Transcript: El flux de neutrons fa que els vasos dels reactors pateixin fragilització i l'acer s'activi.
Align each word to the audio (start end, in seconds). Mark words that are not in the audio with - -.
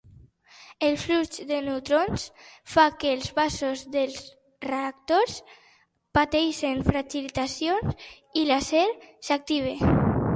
El 0.85 0.95
flux 1.01 1.33
de 1.49 1.57
neutrons 1.65 2.23
fa 2.75 2.85
que 3.03 3.11
els 3.17 3.27
vasos 3.39 3.83
dels 3.95 4.17
reactors 4.67 5.35
pateixin 6.19 6.81
fragilització 6.89 7.77
i 8.43 8.47
l'acer 8.53 8.87
s'activi. 9.29 9.77